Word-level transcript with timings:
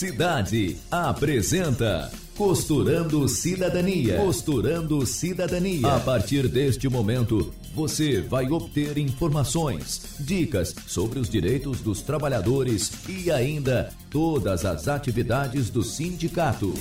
Cidade 0.00 0.78
apresenta 0.90 2.10
Costurando 2.34 3.28
Cidadania. 3.28 4.16
Costurando 4.16 5.04
Cidadania. 5.04 5.94
A 5.94 6.00
partir 6.00 6.48
deste 6.48 6.88
momento, 6.88 7.52
você 7.74 8.22
vai 8.22 8.50
obter 8.50 8.96
informações, 8.96 10.16
dicas 10.18 10.74
sobre 10.86 11.18
os 11.18 11.28
direitos 11.28 11.82
dos 11.82 12.00
trabalhadores 12.00 12.90
e 13.06 13.30
ainda 13.30 13.92
todas 14.08 14.64
as 14.64 14.88
atividades 14.88 15.68
do 15.68 15.82
sindicato. 15.82 16.72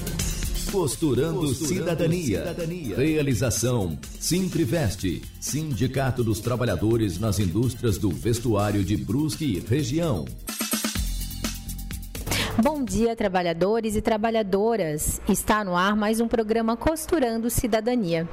Costurando, 0.72 1.42
Costurando 1.42 1.68
cidadania. 1.68 2.40
cidadania. 2.40 2.96
Realização 2.96 4.00
Simpriveste, 4.18 5.22
Sindicato 5.42 6.24
dos 6.24 6.40
Trabalhadores 6.40 7.20
nas 7.20 7.38
Indústrias 7.38 7.98
do 7.98 8.12
Vestuário 8.12 8.82
de 8.82 8.96
Brusque 8.96 9.44
e 9.44 9.60
Região. 9.60 10.24
Bom 12.62 12.84
dia, 12.84 13.16
trabalhadores 13.16 13.96
e 13.96 14.02
trabalhadoras. 14.02 15.22
Está 15.30 15.64
no 15.64 15.78
ar 15.78 15.96
mais 15.96 16.20
um 16.20 16.28
programa 16.28 16.76
Costurando 16.76 17.50
Cidadania. 17.50 18.28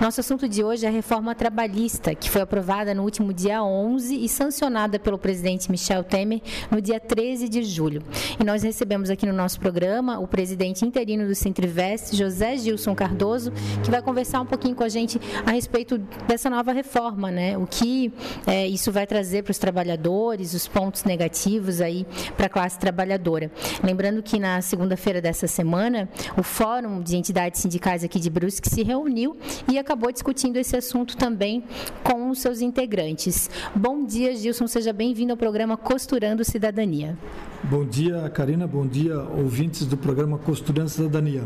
Nosso 0.00 0.20
assunto 0.20 0.48
de 0.48 0.62
hoje 0.62 0.86
é 0.86 0.88
a 0.88 0.92
reforma 0.92 1.34
trabalhista, 1.34 2.14
que 2.14 2.30
foi 2.30 2.42
aprovada 2.42 2.94
no 2.94 3.02
último 3.02 3.32
dia 3.32 3.64
11 3.64 4.14
e 4.14 4.28
sancionada 4.28 4.96
pelo 5.00 5.18
presidente 5.18 5.72
Michel 5.72 6.04
Temer 6.04 6.40
no 6.70 6.80
dia 6.80 7.00
13 7.00 7.48
de 7.48 7.64
julho. 7.64 8.00
E 8.38 8.44
nós 8.44 8.62
recebemos 8.62 9.10
aqui 9.10 9.26
no 9.26 9.32
nosso 9.32 9.58
programa 9.58 10.20
o 10.20 10.28
presidente 10.28 10.84
interino 10.84 11.26
do 11.26 11.34
Centrivest, 11.34 12.14
José 12.14 12.56
Gilson 12.56 12.94
Cardoso, 12.94 13.50
que 13.82 13.90
vai 13.90 14.00
conversar 14.00 14.40
um 14.40 14.46
pouquinho 14.46 14.76
com 14.76 14.84
a 14.84 14.88
gente 14.88 15.20
a 15.44 15.50
respeito 15.50 15.98
dessa 16.28 16.48
nova 16.48 16.72
reforma, 16.72 17.28
né? 17.32 17.58
O 17.58 17.66
que 17.66 18.12
é, 18.46 18.68
isso 18.68 18.92
vai 18.92 19.04
trazer 19.04 19.42
para 19.42 19.50
os 19.50 19.58
trabalhadores, 19.58 20.54
os 20.54 20.68
pontos 20.68 21.02
negativos 21.02 21.80
aí 21.80 22.06
para 22.36 22.46
a 22.46 22.48
classe 22.48 22.78
trabalhadora. 22.78 23.50
Lembrando 23.82 24.22
que 24.22 24.38
na 24.38 24.60
segunda-feira 24.60 25.20
dessa 25.20 25.46
semana, 25.46 26.08
o 26.36 26.42
Fórum 26.42 27.02
de 27.02 27.16
Entidades 27.16 27.60
Sindicais 27.60 28.04
aqui 28.04 28.18
de 28.18 28.30
Brusque 28.30 28.68
se 28.68 28.82
reuniu 28.82 29.36
e 29.70 29.78
acabou 29.78 30.10
discutindo 30.12 30.56
esse 30.56 30.76
assunto 30.76 31.16
também 31.16 31.64
com 32.02 32.30
os 32.30 32.40
seus 32.40 32.60
integrantes. 32.60 33.50
Bom 33.74 34.04
dia, 34.04 34.34
Gilson, 34.36 34.66
seja 34.66 34.92
bem-vindo 34.92 35.32
ao 35.32 35.36
programa 35.36 35.76
Costurando 35.76 36.44
Cidadania. 36.44 37.16
Bom 37.62 37.84
dia, 37.84 38.28
Karina, 38.30 38.66
bom 38.66 38.86
dia, 38.86 39.18
ouvintes 39.18 39.86
do 39.86 39.96
programa 39.96 40.38
Costurando 40.38 40.90
Cidadania. 40.90 41.44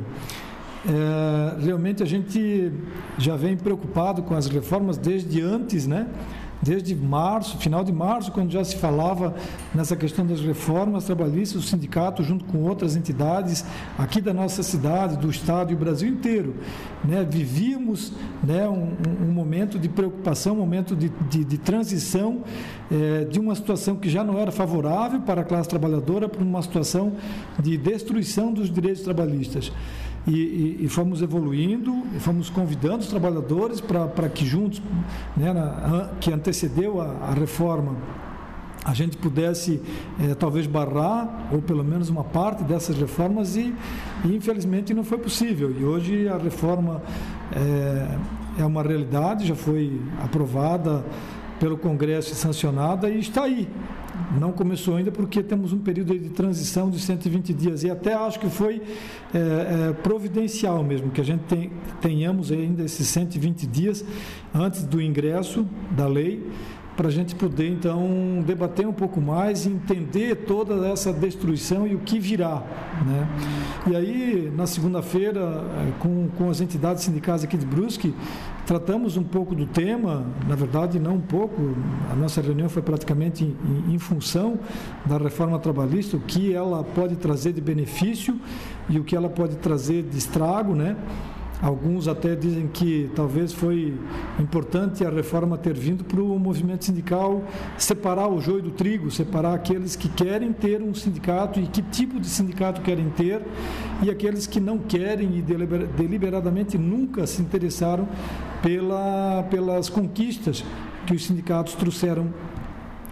É, 0.86 1.64
realmente 1.64 2.02
a 2.02 2.06
gente 2.06 2.72
já 3.18 3.36
vem 3.36 3.56
preocupado 3.56 4.22
com 4.22 4.34
as 4.34 4.46
reformas 4.46 4.96
desde 4.96 5.40
antes, 5.40 5.86
né? 5.86 6.06
Desde 6.68 6.94
março, 6.94 7.56
final 7.56 7.82
de 7.82 7.90
março, 7.90 8.30
quando 8.30 8.50
já 8.50 8.62
se 8.62 8.76
falava 8.76 9.34
nessa 9.74 9.96
questão 9.96 10.26
das 10.26 10.40
reformas 10.40 11.04
trabalhistas, 11.04 11.64
o 11.64 11.66
sindicato, 11.66 12.22
junto 12.22 12.44
com 12.44 12.58
outras 12.58 12.94
entidades 12.94 13.64
aqui 13.96 14.20
da 14.20 14.34
nossa 14.34 14.62
cidade, 14.62 15.16
do 15.16 15.30
Estado 15.30 15.72
e 15.72 15.74
o 15.74 15.78
Brasil 15.78 16.10
inteiro, 16.10 16.56
né, 17.02 17.26
vivíamos 17.28 18.12
né, 18.44 18.68
um, 18.68 18.92
um, 19.22 19.32
momento 19.32 19.78
de 19.78 19.88
preocupação, 19.88 20.56
um 20.56 20.58
momento 20.58 20.94
de, 20.94 21.08
de, 21.08 21.42
de 21.42 21.56
transição 21.56 22.44
é, 22.92 23.24
de 23.24 23.40
uma 23.40 23.54
situação 23.54 23.96
que 23.96 24.10
já 24.10 24.22
não 24.22 24.38
era 24.38 24.52
favorável 24.52 25.20
para 25.22 25.40
a 25.40 25.44
classe 25.44 25.70
trabalhadora 25.70 26.28
para 26.28 26.42
uma 26.42 26.60
situação 26.60 27.14
de 27.58 27.78
destruição 27.78 28.52
dos 28.52 28.70
direitos 28.70 29.02
trabalhistas. 29.02 29.72
E, 30.28 30.76
e, 30.80 30.84
e, 30.84 30.88
fomos 30.88 31.22
evoluindo, 31.22 32.02
e 32.14 32.20
fomos 32.20 32.50
convidando 32.50 32.98
os 32.98 33.06
trabalhadores 33.06 33.80
para 33.80 34.28
que 34.28 34.44
juntos, 34.44 34.82
né, 35.34 35.54
na, 35.54 36.10
que 36.20 36.30
antecedeu 36.30 37.00
a, 37.00 37.06
a, 37.06 37.32
reforma, 37.32 37.96
a 38.84 38.92
gente 38.92 39.16
pudesse 39.16 39.80
é, 40.20 40.34
talvez 40.34 40.66
barrar, 40.66 41.48
ou 41.50 41.62
pelo 41.62 41.82
menos 41.82 42.10
uma 42.10 42.24
parte 42.24 42.62
dessas 42.62 42.98
reformas, 42.98 43.56
e, 43.56 43.74
e 44.22 44.36
infelizmente 44.36 44.92
não 44.92 45.02
foi 45.02 45.16
possível. 45.16 45.74
E 45.80 45.82
hoje 45.82 46.28
a 46.28 46.36
reforma 46.36 47.00
é, 47.50 48.18
é 48.60 48.66
uma 48.66 48.82
realidade, 48.82 49.46
já 49.46 49.54
foi 49.54 49.98
aprovada 50.22 51.02
pelo 51.58 51.78
Congresso 51.78 52.32
e 52.32 52.36
sancionada 52.36 53.08
e 53.08 53.18
está 53.18 53.44
aí. 53.44 53.66
Não 54.30 54.52
começou 54.52 54.96
ainda 54.96 55.10
porque 55.10 55.42
temos 55.42 55.72
um 55.72 55.78
período 55.78 56.18
de 56.18 56.28
transição 56.28 56.90
de 56.90 57.00
120 57.00 57.54
dias. 57.54 57.82
E 57.82 57.90
até 57.90 58.14
acho 58.14 58.38
que 58.38 58.48
foi 58.48 58.82
é, 59.32 59.38
é, 59.38 59.92
providencial 59.94 60.82
mesmo 60.84 61.10
que 61.10 61.20
a 61.20 61.24
gente 61.24 61.40
tem, 61.44 61.70
tenhamos 62.00 62.52
ainda 62.52 62.82
esses 62.82 63.08
120 63.08 63.66
dias 63.66 64.04
antes 64.54 64.84
do 64.84 65.00
ingresso 65.00 65.66
da 65.90 66.06
lei 66.06 66.46
para 66.98 67.06
a 67.06 67.12
gente 67.12 67.32
poder 67.36 67.70
então 67.70 68.42
debater 68.44 68.84
um 68.84 68.92
pouco 68.92 69.20
mais 69.20 69.64
e 69.66 69.68
entender 69.68 70.34
toda 70.34 70.84
essa 70.88 71.12
destruição 71.12 71.86
e 71.86 71.94
o 71.94 72.00
que 72.00 72.18
virá. 72.18 72.60
Né? 73.06 73.28
E 73.86 73.94
aí, 73.94 74.52
na 74.56 74.66
segunda-feira, 74.66 75.40
eh, 75.40 75.92
com, 76.00 76.28
com 76.36 76.50
as 76.50 76.60
entidades 76.60 77.04
sindicais 77.04 77.44
aqui 77.44 77.56
de 77.56 77.64
Brusque, 77.64 78.12
tratamos 78.66 79.16
um 79.16 79.22
pouco 79.22 79.54
do 79.54 79.64
tema, 79.64 80.26
na 80.48 80.56
verdade, 80.56 80.98
não 80.98 81.14
um 81.14 81.20
pouco, 81.20 81.72
a 82.10 82.16
nossa 82.16 82.40
reunião 82.40 82.68
foi 82.68 82.82
praticamente 82.82 83.44
em, 83.44 83.94
em 83.94 83.98
função 84.00 84.58
da 85.06 85.18
reforma 85.18 85.56
trabalhista, 85.60 86.16
o 86.16 86.20
que 86.20 86.52
ela 86.52 86.82
pode 86.82 87.14
trazer 87.14 87.52
de 87.52 87.60
benefício 87.60 88.40
e 88.88 88.98
o 88.98 89.04
que 89.04 89.14
ela 89.14 89.28
pode 89.28 89.54
trazer 89.58 90.02
de 90.02 90.18
estrago, 90.18 90.74
né? 90.74 90.96
Alguns 91.60 92.06
até 92.06 92.36
dizem 92.36 92.68
que 92.68 93.10
talvez 93.16 93.52
foi 93.52 93.92
importante 94.38 95.04
a 95.04 95.10
reforma 95.10 95.58
ter 95.58 95.74
vindo 95.74 96.04
para 96.04 96.20
o 96.20 96.38
movimento 96.38 96.84
sindical 96.84 97.42
separar 97.76 98.28
o 98.28 98.40
joio 98.40 98.62
do 98.62 98.70
trigo, 98.70 99.10
separar 99.10 99.54
aqueles 99.54 99.96
que 99.96 100.08
querem 100.08 100.52
ter 100.52 100.80
um 100.80 100.94
sindicato 100.94 101.58
e 101.58 101.66
que 101.66 101.82
tipo 101.82 102.20
de 102.20 102.28
sindicato 102.28 102.80
querem 102.80 103.10
ter 103.10 103.42
e 104.02 104.10
aqueles 104.10 104.46
que 104.46 104.60
não 104.60 104.78
querem 104.78 105.38
e 105.38 105.42
deliberadamente 105.42 106.78
nunca 106.78 107.26
se 107.26 107.42
interessaram 107.42 108.08
pela, 108.62 109.44
pelas 109.50 109.88
conquistas 109.88 110.64
que 111.06 111.14
os 111.14 111.26
sindicatos 111.26 111.74
trouxeram 111.74 112.28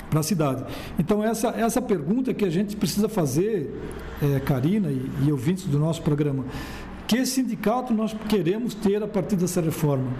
para 0.09 0.21
a 0.21 0.23
cidade. 0.23 0.65
Então, 0.99 1.23
essa, 1.23 1.49
essa 1.49 1.83
pergunta 1.83 2.33
que 2.33 2.45
a 2.45 2.51
gente 2.51 2.77
precisa 2.77 3.09
fazer, 3.09 3.75
é, 4.23 4.39
Karina 4.41 4.89
e, 4.89 5.11
e 5.27 5.33
ouvintes 5.33 5.65
do 5.65 5.79
nosso 5.79 6.01
programa, 6.03 6.45
que 7.07 7.25
sindicato 7.25 7.95
nós 7.95 8.15
queremos 8.29 8.75
ter 8.75 9.03
a 9.03 9.07
partir 9.07 9.37
dessa 9.37 9.61
reforma? 9.61 10.11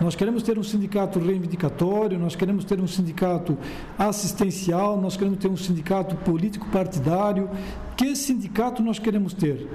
Nós 0.00 0.14
queremos 0.14 0.42
ter 0.42 0.58
um 0.58 0.62
sindicato 0.62 1.18
reivindicatório, 1.18 2.18
nós 2.18 2.36
queremos 2.36 2.64
ter 2.64 2.80
um 2.80 2.86
sindicato 2.86 3.58
assistencial, 3.98 5.00
nós 5.00 5.16
queremos 5.16 5.38
ter 5.38 5.48
um 5.48 5.56
sindicato 5.56 6.14
político 6.16 6.68
partidário. 6.68 7.50
Que 7.96 8.14
sindicato 8.14 8.82
nós 8.82 8.98
queremos 8.98 9.32
ter? 9.32 9.66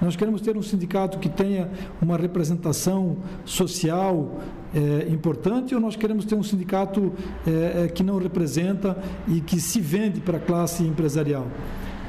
Nós 0.00 0.16
queremos 0.16 0.40
ter 0.40 0.56
um 0.56 0.62
sindicato 0.62 1.18
que 1.18 1.28
tenha 1.28 1.68
uma 2.00 2.16
representação 2.16 3.18
social 3.44 4.40
é, 4.74 5.08
importante 5.10 5.74
ou 5.74 5.80
nós 5.80 5.96
queremos 5.96 6.24
ter 6.24 6.36
um 6.36 6.42
sindicato 6.42 7.12
é, 7.46 7.88
que 7.88 8.02
não 8.02 8.18
representa 8.18 8.96
e 9.28 9.40
que 9.40 9.60
se 9.60 9.80
vende 9.80 10.20
para 10.20 10.38
a 10.38 10.40
classe 10.40 10.84
empresarial? 10.84 11.46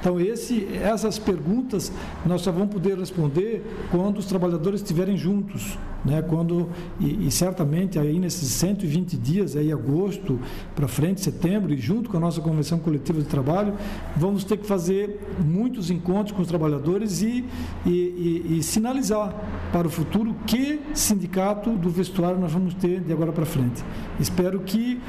Então, 0.01 0.19
esse, 0.19 0.67
essas 0.81 1.19
perguntas 1.19 1.91
nós 2.25 2.41
só 2.41 2.51
vamos 2.51 2.73
poder 2.73 2.97
responder 2.97 3.63
quando 3.91 4.17
os 4.17 4.25
trabalhadores 4.25 4.81
estiverem 4.81 5.15
juntos. 5.15 5.77
Né? 6.03 6.21
Quando, 6.21 6.69
e, 6.99 7.27
e 7.27 7.31
certamente 7.31 7.99
aí 7.99 8.19
nesses 8.19 8.49
120 8.49 9.17
dias, 9.17 9.55
aí 9.55 9.71
agosto 9.71 10.39
para 10.75 10.87
frente, 10.87 11.21
setembro, 11.21 11.73
e 11.73 11.77
junto 11.77 12.09
com 12.09 12.17
a 12.17 12.19
nossa 12.19 12.41
convenção 12.41 12.79
coletiva 12.79 13.19
de 13.19 13.25
trabalho, 13.25 13.75
vamos 14.15 14.43
ter 14.43 14.57
que 14.57 14.65
fazer 14.65 15.19
muitos 15.43 15.91
encontros 15.91 16.35
com 16.35 16.41
os 16.41 16.47
trabalhadores 16.47 17.21
e, 17.21 17.45
e, 17.85 18.57
e 18.57 18.63
sinalizar 18.63 19.33
para 19.71 19.87
o 19.87 19.89
futuro 19.89 20.35
que 20.45 20.81
sindicato 20.93 21.71
do 21.71 21.89
vestuário 21.89 22.39
nós 22.39 22.51
vamos 22.51 22.73
ter 22.73 23.01
de 23.01 23.13
agora 23.13 23.31
para 23.31 23.45
frente. 23.45 23.83
Espero 24.19 24.59
que 24.61 24.99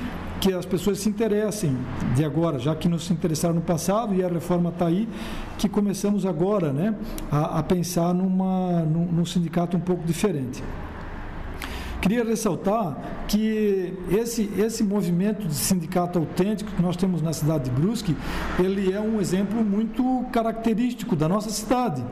que 0.43 0.53
as 0.53 0.67
pessoas 0.67 0.99
se 0.99 1.09
interessem 1.09 1.79
de 2.17 2.25
agora, 2.25 2.59
já 2.59 2.75
que 2.75 2.89
não 2.89 2.99
se 2.99 3.13
interessaram 3.13 3.55
no 3.55 3.61
passado 3.61 4.13
e 4.13 4.25
a 4.25 4.29
reforma 4.29 4.71
está 4.71 4.89
aí, 4.89 5.09
que 5.57 5.69
começamos 5.69 6.27
agora 6.27 6.73
né, 6.73 6.97
a, 7.31 7.61
a 7.61 7.63
pensar 7.63 8.13
numa, 8.13 8.81
num, 8.81 9.07
num 9.07 9.25
sindicato 9.25 9.77
um 9.77 9.81
pouco 9.81 10.05
diferente. 10.05 10.61
Queria 12.03 12.25
ressaltar 12.25 12.99
que 13.29 13.95
esse, 14.11 14.51
esse 14.59 14.83
movimento 14.83 15.47
de 15.47 15.55
sindicato 15.55 16.19
autêntico 16.19 16.73
que 16.73 16.83
nós 16.83 16.97
temos 16.97 17.23
na 17.23 17.33
cidade 17.33 17.65
de 17.65 17.71
Brusque, 17.71 18.17
ele 18.59 18.93
é 18.93 19.01
um 19.01 19.21
exemplo 19.21 19.65
muito 19.65 20.27
característico 20.33 21.15
da 21.15 21.29
nossa 21.29 21.49
cidade. 21.51 22.05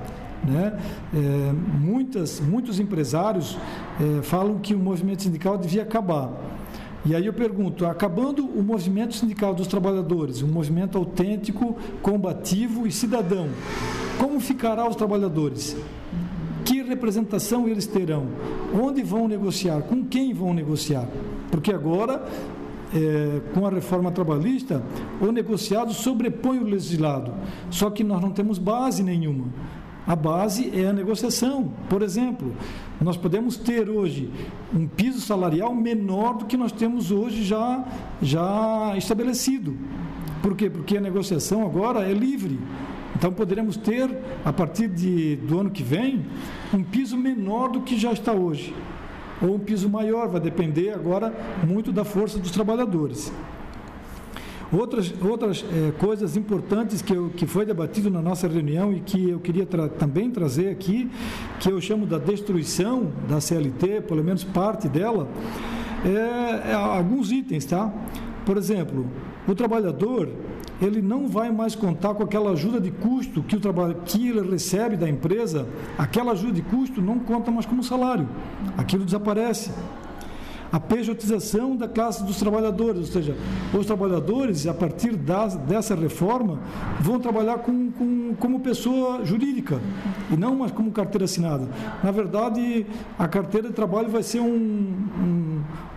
Né? 0.45 0.79
É, 1.13 1.53
muitas, 1.53 2.39
muitos 2.39 2.79
empresários 2.79 3.59
é, 4.01 4.23
falam 4.23 4.61
que 4.61 4.77
o 4.77 4.79
movimento 4.79 5.25
sindical 5.25 5.59
devia 5.59 5.83
acabar. 5.83 6.31
E 7.05 7.17
aí 7.17 7.27
eu 7.27 7.33
pergunto, 7.33 7.85
acabando 7.85 8.47
o 8.47 8.63
movimento 8.63 9.17
sindical 9.17 9.53
dos 9.57 9.67
trabalhadores, 9.67 10.41
um 10.41 10.47
movimento 10.47 10.97
autêntico, 10.99 11.77
combativo 12.01 12.87
e 12.87 12.93
cidadão, 12.93 13.49
como 14.19 14.39
ficará 14.39 14.89
os 14.89 14.95
trabalhadores? 14.95 15.77
Representação 16.91 17.69
eles 17.69 17.87
terão? 17.87 18.27
Onde 18.75 19.01
vão 19.01 19.29
negociar? 19.29 19.83
Com 19.83 20.05
quem 20.05 20.35
vão 20.35 20.53
negociar? 20.53 21.07
Porque 21.49 21.73
agora 21.73 22.27
é, 22.93 23.41
com 23.55 23.65
a 23.65 23.71
reforma 23.71 24.11
trabalhista, 24.11 24.83
o 25.21 25.31
negociado 25.31 25.93
sobrepõe 25.93 26.59
o 26.59 26.65
legislado. 26.65 27.33
Só 27.71 27.91
que 27.91 28.03
nós 28.03 28.21
não 28.21 28.33
temos 28.33 28.59
base 28.59 29.05
nenhuma. 29.05 29.47
A 30.05 30.17
base 30.17 30.73
é 30.75 30.89
a 30.89 30.93
negociação. 30.93 31.73
Por 31.89 32.03
exemplo, 32.03 32.53
nós 33.01 33.17
podemos 33.17 33.57
ter 33.57 33.89
hoje 33.89 34.29
um 34.75 34.89
piso 34.89 35.21
salarial 35.21 35.73
menor 35.73 36.39
do 36.39 36.47
que 36.47 36.57
nós 36.57 36.73
temos 36.73 37.13
hoje 37.13 37.45
já, 37.45 37.85
já 38.21 38.95
estabelecido. 38.97 39.77
Por 40.43 40.57
quê? 40.57 40.69
Porque 40.69 40.97
a 40.97 41.01
negociação 41.01 41.65
agora 41.65 42.01
é 42.01 42.13
livre. 42.13 42.59
Então 43.21 43.31
poderemos 43.31 43.77
ter, 43.77 44.09
a 44.43 44.51
partir 44.51 44.89
de, 44.89 45.37
do 45.37 45.61
ano 45.61 45.71
que 45.71 45.83
vem, 45.83 46.25
um 46.73 46.83
piso 46.83 47.19
menor 47.19 47.69
do 47.69 47.83
que 47.83 47.99
já 47.99 48.13
está 48.13 48.33
hoje. 48.33 48.75
Ou 49.43 49.57
um 49.57 49.59
piso 49.59 49.91
maior, 49.91 50.27
vai 50.27 50.41
depender 50.41 50.95
agora 50.95 51.31
muito 51.69 51.93
da 51.93 52.03
força 52.03 52.39
dos 52.39 52.51
trabalhadores. 52.51 53.31
Outras, 54.73 55.13
outras 55.21 55.63
é, 55.71 55.93
coisas 55.99 56.35
importantes 56.35 57.03
que, 57.03 57.13
eu, 57.13 57.29
que 57.37 57.47
foi 57.47 57.67
debatido 57.67 58.09
na 58.09 58.23
nossa 58.23 58.49
reunião 58.49 58.91
e 58.91 59.01
que 59.01 59.29
eu 59.29 59.39
queria 59.39 59.67
tra 59.67 59.87
também 59.87 60.31
trazer 60.31 60.71
aqui, 60.71 61.11
que 61.59 61.71
eu 61.71 61.79
chamo 61.79 62.07
da 62.07 62.17
destruição 62.17 63.13
da 63.29 63.39
CLT, 63.39 64.01
pelo 64.01 64.25
menos 64.25 64.45
parte 64.45 64.89
dela, 64.89 65.29
é, 66.07 66.71
é 66.71 66.73
alguns 66.73 67.31
itens, 67.31 67.67
tá? 67.67 67.93
Por 68.47 68.57
exemplo, 68.57 69.07
o 69.47 69.55
trabalhador 69.55 70.31
ele 70.81 71.03
não 71.03 71.29
vai 71.29 71.51
mais 71.51 71.75
contar 71.75 72.15
com 72.15 72.23
aquela 72.23 72.53
ajuda 72.53 72.81
de 72.81 72.91
custo 72.91 73.43
que 73.43 73.57
o 73.57 73.61
trabalho 73.61 73.97
que 74.05 74.29
ele 74.29 74.51
recebe 74.51 74.97
da 74.97 75.09
empresa, 75.09 75.67
aquela 75.99 76.33
ajuda 76.33 76.53
de 76.53 76.63
custo 76.63 77.03
não 77.03 77.19
conta 77.19 77.51
mais 77.51 77.67
como 77.67 77.83
salário. 77.83 78.29
Aquilo 78.77 79.05
desaparece 79.05 79.71
a 80.73 80.79
pejotização 80.79 81.77
da 81.77 81.89
classe 81.89 82.23
dos 82.25 82.39
trabalhadores, 82.39 83.01
ou 83.01 83.07
seja, 83.07 83.37
os 83.77 83.87
trabalhadores, 83.87 84.67
a 84.67 84.75
partir 84.75 85.17
das, 85.17 85.57
dessa 85.57 85.95
reforma, 85.95 86.61
vão 87.01 87.19
trabalhar 87.19 87.59
com, 87.59 87.91
com, 87.91 88.35
como 88.39 88.61
pessoa 88.61 89.25
jurídica 89.25 89.81
e 90.31 90.37
não 90.37 90.55
mais 90.55 90.71
como 90.71 90.93
carteira 90.93 91.25
assinada. 91.25 91.69
Na 92.05 92.11
verdade, 92.11 92.87
a 93.19 93.27
carteira 93.27 93.69
de 93.69 93.75
trabalho 93.75 94.09
vai 94.09 94.23
ser 94.23 94.41
um, 94.41 94.47
um, 94.47 95.50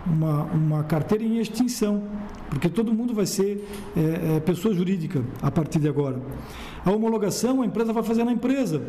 uma, 0.06 0.44
uma 0.44 0.84
carteira 0.84 1.24
em 1.24 1.38
extinção, 1.38 2.02
porque 2.48 2.68
todo 2.68 2.92
mundo 2.92 3.14
vai 3.14 3.26
ser 3.26 3.66
é, 3.96 4.36
é, 4.36 4.40
pessoa 4.40 4.74
jurídica 4.74 5.22
a 5.42 5.50
partir 5.50 5.78
de 5.78 5.88
agora. 5.88 6.20
A 6.84 6.90
homologação 6.90 7.62
a 7.62 7.66
empresa 7.66 7.92
vai 7.92 8.02
fazer 8.02 8.24
na 8.24 8.32
empresa. 8.32 8.82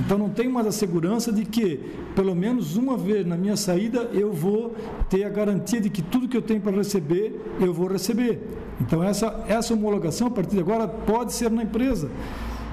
Então 0.00 0.18
não 0.18 0.28
tem 0.28 0.48
mais 0.48 0.66
a 0.66 0.72
segurança 0.72 1.32
de 1.32 1.44
que, 1.46 1.80
pelo 2.14 2.34
menos 2.34 2.76
uma 2.76 2.96
vez 2.96 3.26
na 3.26 3.36
minha 3.36 3.56
saída, 3.56 4.10
eu 4.12 4.32
vou 4.32 4.74
ter 5.08 5.24
a 5.24 5.30
garantia 5.30 5.80
de 5.80 5.88
que 5.88 6.02
tudo 6.02 6.28
que 6.28 6.36
eu 6.36 6.42
tenho 6.42 6.60
para 6.60 6.72
receber, 6.72 7.40
eu 7.58 7.72
vou 7.72 7.88
receber. 7.88 8.38
Então 8.80 9.02
essa, 9.02 9.44
essa 9.48 9.72
homologação, 9.72 10.26
a 10.26 10.30
partir 10.30 10.56
de 10.56 10.60
agora, 10.60 10.86
pode 10.86 11.32
ser 11.32 11.50
na 11.50 11.62
empresa. 11.62 12.10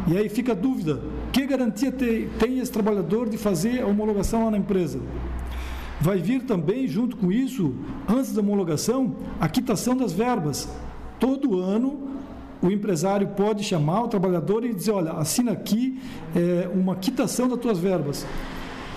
E 0.08 0.18
aí 0.18 0.28
fica 0.28 0.52
a 0.52 0.56
dúvida: 0.56 1.02
que 1.32 1.46
garantia 1.46 1.92
tem, 1.92 2.28
tem 2.40 2.60
esse 2.60 2.72
trabalhador 2.72 3.30
de 3.30 3.38
fazer 3.38 3.82
a 3.82 3.88
homologação 3.88 4.46
lá 4.46 4.52
na 4.52 4.58
empresa? 4.58 5.00
Vai 6.02 6.20
vir 6.20 6.44
também, 6.44 6.88
junto 6.88 7.18
com 7.18 7.32
isso, 7.32 7.76
antes 8.08 8.34
da 8.34 8.42
homologação, 8.42 9.16
a 9.40 9.50
quitação 9.50 9.98
das 9.98 10.14
verbas. 10.14 10.70
Todo 11.20 11.60
ano 11.60 12.10
o 12.62 12.70
empresário 12.70 13.28
pode 13.30 13.64
chamar 13.64 14.04
o 14.04 14.08
trabalhador 14.08 14.66
e 14.66 14.74
dizer, 14.74 14.92
olha, 14.92 15.12
assina 15.14 15.52
aqui 15.52 16.00
é, 16.36 16.70
uma 16.74 16.96
quitação 16.96 17.48
das 17.48 17.60
tuas 17.60 17.80
verbas. 17.80 18.26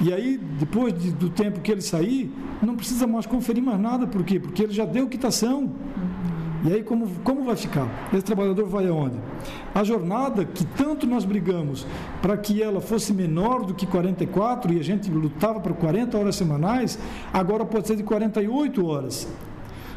E 0.00 0.12
aí, 0.12 0.38
depois 0.58 0.92
de, 0.94 1.12
do 1.12 1.30
tempo 1.30 1.60
que 1.60 1.70
ele 1.70 1.80
sair, 1.80 2.32
não 2.60 2.74
precisa 2.74 3.06
mais 3.06 3.26
conferir 3.26 3.62
mais 3.62 3.80
nada, 3.80 4.06
por 4.06 4.24
quê? 4.24 4.40
Porque 4.40 4.62
ele 4.62 4.72
já 4.72 4.84
deu 4.84 5.08
quitação. 5.08 5.70
E 6.64 6.72
aí, 6.72 6.82
como, 6.82 7.08
como 7.24 7.44
vai 7.44 7.56
ficar? 7.56 7.88
Esse 8.12 8.22
trabalhador 8.22 8.66
vai 8.66 8.86
aonde? 8.86 9.16
A 9.74 9.82
jornada 9.82 10.44
que 10.44 10.64
tanto 10.64 11.06
nós 11.06 11.24
brigamos 11.24 11.84
para 12.20 12.36
que 12.36 12.62
ela 12.62 12.80
fosse 12.80 13.12
menor 13.12 13.64
do 13.64 13.74
que 13.74 13.84
44, 13.84 14.72
e 14.72 14.78
a 14.78 14.84
gente 14.84 15.10
lutava 15.10 15.58
para 15.58 15.72
40 15.72 16.16
horas 16.16 16.36
semanais, 16.36 16.98
agora 17.32 17.64
pode 17.64 17.88
ser 17.88 17.96
de 17.96 18.04
48 18.04 18.86
horas. 18.86 19.26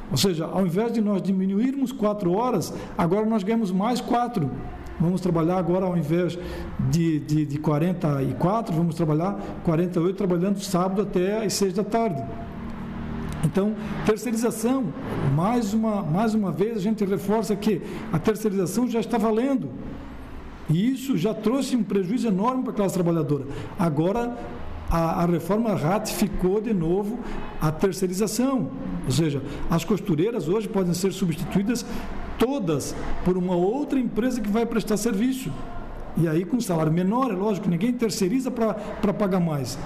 Ou 0.09 0.17
seja, 0.17 0.45
ao 0.45 0.65
invés 0.65 0.91
de 0.91 1.01
nós 1.01 1.21
diminuirmos 1.21 1.91
quatro 1.91 2.33
horas, 2.33 2.73
agora 2.97 3.25
nós 3.27 3.43
ganhamos 3.43 3.71
mais 3.71 4.01
quatro. 4.01 4.49
Vamos 4.99 5.21
trabalhar 5.21 5.57
agora, 5.57 5.85
ao 5.85 5.97
invés 5.97 6.39
de, 6.89 7.19
de, 7.19 7.45
de 7.45 7.57
44, 7.59 8.73
vamos 8.73 8.95
trabalhar 8.95 9.37
48, 9.63 10.15
trabalhando 10.15 10.59
sábado 10.59 11.01
até 11.01 11.45
às 11.45 11.53
6 11.53 11.73
da 11.73 11.83
tarde. 11.83 12.23
Então, 13.45 13.75
terceirização, 14.05 14.91
mais 15.35 15.73
uma, 15.73 16.01
mais 16.01 16.33
uma 16.33 16.51
vez 16.51 16.77
a 16.77 16.81
gente 16.81 17.05
reforça 17.05 17.55
que 17.55 17.79
a 18.11 18.17
terceirização 18.17 18.87
já 18.87 18.99
está 18.99 19.19
valendo. 19.19 19.69
E 20.67 20.91
isso 20.91 21.15
já 21.15 21.31
trouxe 21.31 21.75
um 21.75 21.83
prejuízo 21.83 22.27
enorme 22.27 22.63
para 22.63 22.71
a 22.71 22.75
classe 22.75 22.95
trabalhadora. 22.95 23.45
Agora 23.77 24.35
a, 24.89 25.21
a, 25.21 25.25
reforma 25.27 25.75
ratificou 25.75 26.59
de 26.59 26.73
novo 26.73 27.19
a 27.61 27.71
terceirização. 27.71 28.71
Ou 29.05 29.11
seja, 29.11 29.43
as 29.69 29.85
costureiras 29.85 30.47
hoje 30.47 30.67
podem 30.67 30.95
ser 30.95 31.13
substituídas 31.13 31.85
todas 32.39 32.95
por 33.23 33.37
uma 33.37 33.55
outra 33.55 33.99
empresa 33.99 34.41
que 34.41 34.49
vai 34.49 34.65
prestar 34.65 34.97
serviço. 34.97 35.51
E 36.17 36.27
aí 36.27 36.45
com 36.45 36.59
salário 36.59 36.91
menor, 36.91 37.29
é 37.29 37.35
lógico, 37.35 37.69
ninguém 37.69 37.93
terceiriza 37.93 38.49
para 38.49 39.13
pagar 39.13 39.39
mais. 39.39 39.77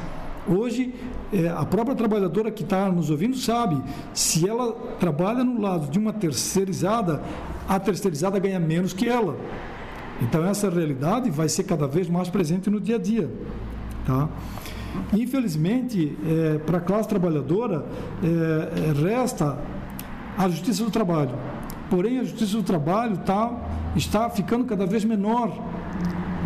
Hoje, 0.47 0.93
é, 1.31 1.47
a 1.49 1.65
própria 1.65 1.95
trabalhadora 1.95 2.49
que 2.49 2.63
está 2.63 2.91
nos 2.91 3.09
ouvindo 3.09 3.37
sabe, 3.37 3.81
se 4.13 4.47
ela 4.47 4.73
trabalha 4.99 5.43
no 5.43 5.61
lado 5.61 5.89
de 5.91 5.99
uma 5.99 6.13
terceirizada, 6.13 7.21
a 7.67 7.79
terceirizada 7.79 8.39
ganha 8.39 8.59
menos 8.59 8.93
que 8.93 9.07
ela. 9.07 9.37
Então, 10.21 10.45
essa 10.45 10.69
realidade 10.69 11.29
vai 11.29 11.47
ser 11.47 11.63
cada 11.63 11.87
vez 11.87 12.09
mais 12.09 12.29
presente 12.29 12.69
no 12.69 12.79
dia 12.79 12.95
a 12.95 12.99
dia. 12.99 13.29
Tá? 14.05 14.27
Infelizmente, 15.13 16.17
é, 16.25 16.57
para 16.59 16.79
a 16.79 16.81
classe 16.81 17.07
trabalhadora, 17.07 17.85
é, 18.23 18.89
é, 18.89 18.91
resta 18.91 19.57
a 20.37 20.49
justiça 20.49 20.83
do 20.83 20.91
trabalho. 20.91 21.35
Porém, 21.89 22.19
a 22.19 22.23
justiça 22.23 22.57
do 22.57 22.63
trabalho 22.63 23.17
tá, 23.17 23.51
está 23.95 24.29
ficando 24.29 24.65
cada 24.65 24.85
vez 24.85 25.03
menor. 25.05 25.51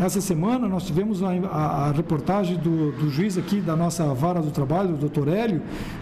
Essa 0.03 0.19
semana 0.19 0.67
nós 0.67 0.83
tivemos 0.83 1.23
a, 1.23 1.29
a, 1.29 1.88
a 1.88 1.91
reportagem 1.94 2.57
do, 2.57 2.91
do, 2.91 3.09
juiz 3.09 3.38
aqui 3.38 3.61
da 3.61 3.73
nossa 3.73 4.13
vara 4.13 4.41
do 4.41 4.51
trabalho, 4.51 4.95
o 4.95 4.97
doutor 4.97 5.29
Hélio, 5.29 5.61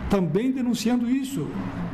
também 0.10 0.52
denunciando 0.52 1.08
isso. 1.08 1.46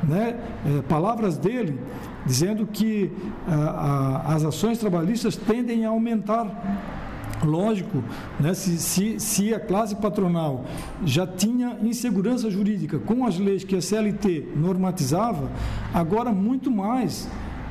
Né? 0.07 0.39
É, 0.65 0.81
palavras 0.83 1.37
dele 1.37 1.77
dizendo 2.25 2.65
que 2.65 3.11
a, 3.45 4.35
as 4.35 4.45
ações 4.45 4.77
trabalhistas 4.77 5.35
tendem 5.35 5.85
a 5.85 5.89
aumentar 5.89 6.95
Lógico, 7.43 8.03
né, 8.39 8.55
se, 8.55 8.79
se, 8.79 9.19
se, 9.19 9.53
a 9.53 9.59
classe 9.59 9.95
patronal 9.95 10.65
já 11.05 11.27
tinha 11.27 11.77
insegurança 11.83 12.49
jurídica 12.49 12.97
com 12.97 13.27
as 13.27 13.37
leis 13.37 13.63
que 13.63 13.75
a 13.75 13.81
CLT 13.81 14.53
normatizava, 14.55 15.51
agora 15.93 16.31
muito 16.31 16.71
mais, 16.71 17.29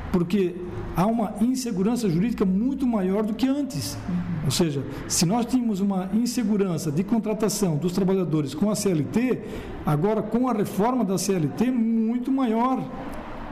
porque 0.09 0.55
há 0.97 1.05
uma 1.05 1.35
insegurança 1.39 2.09
jurídica 2.09 2.43
muito 2.43 2.87
maior 2.87 3.21
do 3.21 3.35
que 3.35 3.47
antes. 3.47 3.95
Ou 4.43 4.49
seja, 4.49 4.83
se 5.07 5.27
nós 5.27 5.45
tínhamos 5.45 5.79
uma 5.79 6.09
insegurança 6.11 6.91
de 6.91 7.03
contratação 7.03 7.77
dos 7.77 7.91
trabalhadores 7.91 8.55
com 8.55 8.71
a 8.71 8.75
CLT, 8.75 9.43
agora 9.85 10.23
com 10.23 10.49
a 10.49 10.53
reforma 10.53 11.05
da 11.05 11.15
CLT, 11.15 11.69
muito 11.69 12.31
maior. 12.31 12.83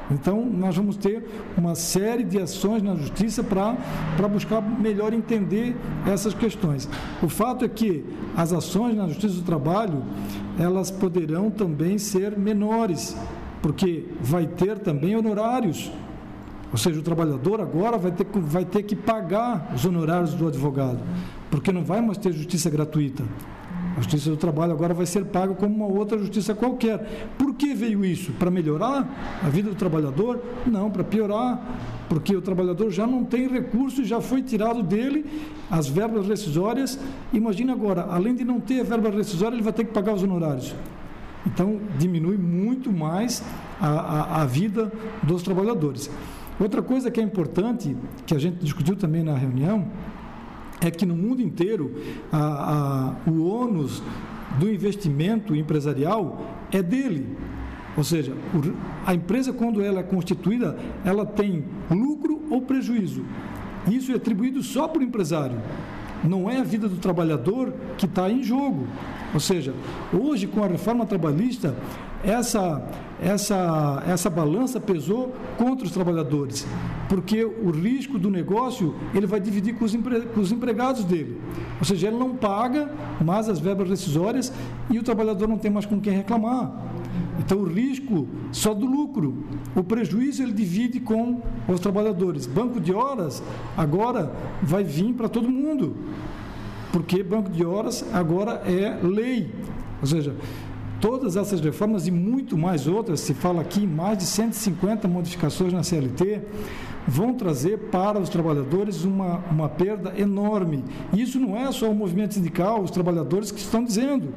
Então, 0.10 0.44
nós 0.44 0.76
vamos 0.76 0.98
ter 0.98 1.24
uma 1.56 1.76
série 1.76 2.24
de 2.24 2.40
ações 2.40 2.82
na 2.82 2.96
justiça 2.96 3.44
para 3.44 4.28
buscar 4.28 4.62
melhor 4.62 5.14
entender 5.14 5.76
essas 6.08 6.34
questões. 6.34 6.90
O 7.22 7.30
fato 7.30 7.64
é 7.64 7.68
que 7.68 8.04
as 8.36 8.54
ações 8.54 8.96
na 8.96 9.08
justiça 9.08 9.36
do 9.36 9.44
trabalho, 9.44 10.04
elas 10.60 10.90
poderão 10.90 11.52
também 11.52 12.00
ser 12.00 12.38
menores, 12.38 13.16
porque 13.62 14.06
vai 14.20 14.48
ter 14.48 14.80
também 14.80 15.16
honorários. 15.16 15.92
Ou 16.72 16.78
seja, 16.78 17.00
o 17.00 17.04
trabalhador 17.04 17.62
agora 17.62 17.98
vai 17.98 18.12
ter, 18.12 18.28
vai 18.34 18.66
ter 18.66 18.84
que 18.84 18.96
pagar 18.96 19.72
os 19.74 19.86
honorários 19.86 20.34
do 20.34 20.48
advogado, 20.48 21.00
porque 21.50 21.72
não 21.72 21.84
vai 21.84 22.02
mais 22.02 22.18
ter 22.18 22.34
justiça 22.34 22.70
gratuita. 22.70 23.24
A 23.96 24.02
justiça 24.02 24.30
do 24.30 24.36
trabalho 24.36 24.74
agora 24.74 24.94
vai 24.94 25.06
ser 25.06 25.24
paga 25.24 25.54
como 25.54 25.74
uma 25.74 25.86
outra 25.86 26.18
justiça 26.18 26.54
qualquer. 26.54 27.30
Por 27.38 27.54
que 27.54 27.74
veio 27.74 28.04
isso? 28.04 28.34
Para 28.34 28.52
melhorar 28.52 29.08
a 29.42 29.48
vida 29.48 29.70
do 29.70 29.76
trabalhador? 29.76 30.42
Não, 30.66 30.92
para 30.92 31.02
piorar, 31.02 31.64
porque 32.10 32.36
o 32.36 32.42
trabalhador 32.42 32.92
já 32.92 33.08
não 33.08 33.24
tem 33.24 33.48
recurso 33.48 34.02
e 34.02 34.06
já 34.06 34.20
foi 34.20 34.42
tirado 34.42 34.84
dele 34.84 35.26
as 35.72 35.88
verbas 35.88 36.28
rescisórias. 36.28 37.00
Imagina 37.32 37.72
agora, 37.72 38.08
além 38.10 38.36
de 38.36 38.44
não 38.44 38.60
ter 38.60 38.82
a 38.82 38.84
verba 38.84 39.10
rescisória, 39.10 39.56
ele 39.56 39.64
vai 39.64 39.74
ter 39.74 39.86
que 39.86 39.94
pagar 39.94 40.14
os 40.14 40.24
honorários. 40.24 40.76
Então, 41.46 41.80
diminui 41.98 42.38
muito 42.38 42.92
mais 42.92 43.42
a, 43.80 43.88
a, 43.88 44.42
a 44.42 44.46
vida 44.46 44.92
dos 45.24 45.42
trabalhadores. 45.42 46.10
Outra 46.60 46.82
coisa 46.82 47.12
que 47.12 47.20
é 47.20 47.24
importante, 47.24 47.96
que 48.26 48.34
a 48.34 48.40
gente 48.40 48.58
discutiu 48.58 48.96
também 48.96 49.24
na 49.24 49.36
reunião, 49.36 49.88
é 50.82 50.90
que 50.90 51.06
no 51.06 51.16
mundo 51.16 51.42
inteiro 51.42 51.96
a, 52.32 53.16
a, 53.28 53.30
o 53.30 53.46
ônus 53.46 54.02
do 54.60 54.70
investimento 54.70 55.56
empresarial 55.56 56.46
é 56.72 56.82
dele. 56.82 57.38
Ou 57.98 58.04
seja, 58.04 58.34
a 59.06 59.14
empresa, 59.14 59.54
quando 59.54 59.82
ela 59.82 60.02
é 60.02 60.04
constituída, 60.04 60.78
ela 61.04 61.26
tem 61.26 61.64
lucro 61.90 62.42
ou 62.50 62.62
prejuízo. 62.62 63.24
Isso 63.90 64.12
é 64.12 64.16
atribuído 64.16 64.62
só 64.64 64.88
para 64.88 65.02
o 65.02 65.04
empresário. 65.04 65.58
Não 66.24 66.50
é 66.50 66.60
a 66.60 66.64
vida 66.64 66.90
do 66.90 66.98
trabalhador 66.98 67.74
que 67.98 68.06
está 68.06 68.30
em 68.30 68.44
jogo. 68.44 68.88
Ou 69.34 69.40
seja, 69.40 69.74
hoje, 70.12 70.48
com 70.48 70.64
a 70.64 70.68
reforma 70.68 71.06
trabalhista, 71.06 71.76
essa, 72.26 72.84
essa, 73.22 74.04
essa 74.08 74.30
balança 74.30 74.80
pesou 74.80 75.34
contra 75.58 75.86
os 75.86 75.92
trabalhadores, 75.92 76.66
porque 77.08 77.46
o 77.46 77.70
risco 77.70 78.18
do 78.18 78.30
negócio 78.32 78.96
ele 79.14 79.28
vai 79.28 79.40
dividir 79.40 79.76
com 79.76 79.86
os, 79.86 79.94
empre, 79.94 80.22
com 80.22 80.40
os 80.42 80.52
empregados 80.52 81.04
dele. 81.04 81.40
Ou 81.80 81.86
seja, 81.86 82.08
ele 82.08 82.18
não 82.18 82.36
paga 82.36 82.92
mais 83.24 83.48
as 83.48 83.60
verbas 83.60 83.90
rescisórias 83.90 84.52
e 84.90 84.98
o 84.98 85.04
trabalhador 85.04 85.48
não 85.48 85.58
tem 85.58 85.70
mais 85.70 85.86
com 85.86 86.02
quem 86.02 86.14
reclamar. 86.14 86.84
Então, 87.40 87.60
o 87.60 87.66
risco 87.66 88.28
só 88.52 88.74
do 88.74 88.86
lucro. 88.86 89.46
O 89.76 89.84
prejuízo 89.84 90.42
ele 90.42 90.54
divide 90.54 91.00
com 91.00 91.42
os 91.68 91.80
trabalhadores. 91.80 92.48
Banco 92.48 92.80
de 92.80 92.94
horas 92.94 93.44
agora 93.78 94.32
vai 94.62 94.84
vir 94.84 95.14
para 95.14 95.28
todo 95.28 95.50
mundo, 95.50 95.96
porque 96.92 97.22
banco 97.22 97.50
de 97.50 97.66
horas 97.66 98.06
agora 98.14 98.64
é 98.66 98.98
lei. 99.06 99.54
Ou 100.02 100.08
seja, 100.08 100.36
Todas 101.06 101.38
essas 101.38 101.62
reformas 101.62 102.08
e 102.08 102.12
muito 102.12 102.58
mais 102.58 102.88
outras, 102.88 103.20
se 103.20 103.36
fala 103.36 103.62
aqui 103.62 103.84
em 103.84 103.88
mais 103.88 104.18
de 104.18 104.24
150 104.24 105.08
modificações 105.08 105.72
na 105.72 105.84
CLT, 105.84 106.42
vão 107.08 107.32
trazer 107.36 107.78
para 107.92 108.20
os 108.20 108.28
trabalhadores 108.28 109.04
uma, 109.04 109.38
uma 109.52 109.70
perda 109.70 110.16
enorme. 110.18 110.84
Isso 111.14 111.40
não 111.40 111.56
é 111.56 111.72
só 111.72 111.92
o 111.92 111.94
movimento 111.94 112.34
sindical, 112.34 112.82
os 112.82 112.90
trabalhadores 112.90 113.52
que 113.52 113.60
estão 113.60 113.84
dizendo. 113.84 114.34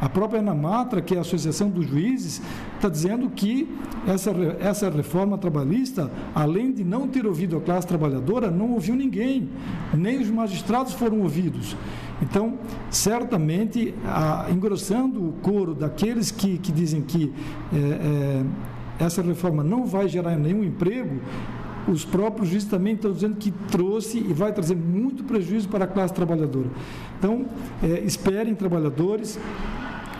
A 0.00 0.08
própria 0.08 0.40
Anamatra, 0.40 1.00
que 1.00 1.14
é 1.14 1.18
a 1.18 1.20
Associação 1.20 1.70
dos 1.70 1.86
Juízes, 1.86 2.42
está 2.74 2.88
dizendo 2.88 3.30
que 3.30 3.72
essa, 4.04 4.32
essa 4.58 4.90
reforma 4.90 5.38
trabalhista, 5.38 6.10
além 6.34 6.72
de 6.72 6.82
não 6.82 7.06
ter 7.06 7.26
ouvido 7.26 7.56
a 7.56 7.60
classe 7.60 7.86
trabalhadora, 7.86 8.50
não 8.50 8.72
ouviu 8.72 8.96
ninguém, 8.96 9.48
nem 9.94 10.20
os 10.20 10.30
magistrados 10.30 10.94
foram 10.94 11.20
ouvidos. 11.20 11.76
Então, 12.22 12.58
certamente, 12.90 13.94
a, 14.04 14.46
engrossando 14.50 15.28
o 15.28 15.32
coro 15.34 15.74
daqueles 15.74 16.30
que, 16.30 16.58
que 16.58 16.72
dizem 16.72 17.00
que 17.00 17.32
é, 17.72 17.76
é, 17.78 19.04
essa 19.04 19.22
reforma 19.22 19.62
não 19.62 19.86
vai 19.86 20.08
gerar 20.08 20.36
nenhum 20.36 20.64
emprego, 20.64 21.20
os 21.86 22.04
próprios 22.04 22.50
juízes 22.50 22.68
também 22.68 22.94
estão 22.94 23.12
dizendo 23.12 23.36
que 23.36 23.50
trouxe 23.50 24.18
e 24.18 24.32
vai 24.32 24.52
trazer 24.52 24.76
muito 24.76 25.24
prejuízo 25.24 25.68
para 25.68 25.84
a 25.84 25.88
classe 25.88 26.12
trabalhadora. 26.12 26.68
Então, 27.18 27.46
é, 27.82 28.00
esperem, 28.00 28.54
trabalhadores, 28.54 29.38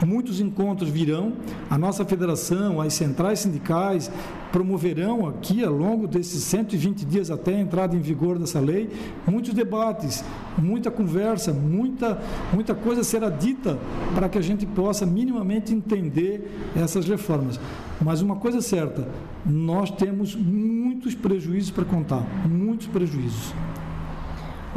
Muitos 0.07 0.41
encontros 0.41 0.89
virão, 0.89 1.33
a 1.69 1.77
nossa 1.77 2.05
federação, 2.05 2.81
as 2.81 2.95
centrais 2.95 3.41
sindicais 3.41 4.11
promoverão 4.53 5.27
aqui, 5.27 5.65
ao 5.65 5.73
longo 5.73 6.07
desses 6.07 6.43
120 6.45 7.05
dias 7.05 7.31
até 7.31 7.55
a 7.55 7.61
entrada 7.61 7.97
em 7.97 8.01
vigor 8.01 8.39
dessa 8.39 8.61
lei, 8.61 8.89
muitos 9.27 9.53
debates, 9.53 10.25
muita 10.57 10.91
conversa, 10.91 11.53
muita, 11.53 12.19
muita 12.53 12.75
coisa 12.75 13.03
será 13.03 13.29
dita 13.29 13.79
para 14.15 14.29
que 14.29 14.39
a 14.39 14.43
gente 14.43 14.65
possa 14.67 15.05
minimamente 15.05 15.75
entender 15.75 16.49
essas 16.77 17.07
reformas. 17.07 17.59
Mas 18.01 18.21
uma 18.23 18.37
coisa 18.37 18.59
é 18.59 18.63
certa, 18.63 19.09
nós 19.45 19.91
temos 19.91 20.35
muitos 20.35 21.15
prejuízos 21.15 21.71
para 21.71 21.85
contar, 21.85 22.25
muitos 22.49 22.87
prejuízos. 22.87 23.53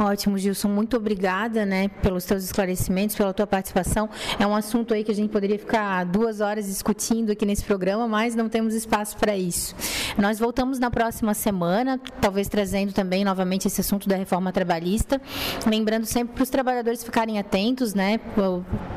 Ótimo, 0.02 0.36
Gilson. 0.36 0.66
Muito 0.66 0.96
obrigada, 0.96 1.64
né, 1.64 1.86
pelos 2.02 2.24
seus 2.24 2.42
esclarecimentos, 2.42 3.14
pela 3.14 3.32
tua 3.32 3.46
participação. 3.46 4.10
É 4.36 4.44
um 4.44 4.56
assunto 4.56 4.92
aí 4.92 5.04
que 5.04 5.12
a 5.12 5.14
gente 5.14 5.30
poderia 5.30 5.56
ficar 5.56 6.04
duas 6.04 6.40
horas 6.40 6.66
discutindo 6.66 7.30
aqui 7.30 7.46
nesse 7.46 7.62
programa, 7.62 8.08
mas 8.08 8.34
não 8.34 8.48
temos 8.48 8.74
espaço 8.74 9.16
para 9.16 9.36
isso. 9.36 9.76
Nós 10.18 10.40
voltamos 10.40 10.80
na 10.80 10.90
próxima 10.90 11.34
semana, 11.34 12.00
talvez 12.20 12.48
trazendo 12.48 12.92
também 12.92 13.24
novamente 13.24 13.68
esse 13.68 13.80
assunto 13.80 14.08
da 14.08 14.16
reforma 14.16 14.50
trabalhista. 14.50 15.22
Lembrando 15.64 16.04
sempre 16.04 16.34
para 16.34 16.42
os 16.42 16.50
trabalhadores 16.50 17.04
ficarem 17.04 17.38
atentos, 17.38 17.94
né? 17.94 18.18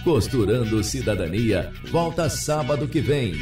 Costurando 0.04 0.84
Cidadania 0.84 1.74
volta 1.92 2.30
sábado 2.30 2.88
que 2.88 3.02
vem. 3.02 3.34